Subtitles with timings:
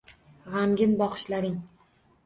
[0.55, 1.63] G’amgin boqishlaring–